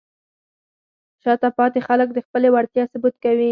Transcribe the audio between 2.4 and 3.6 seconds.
وړتیا ثبوت کوي.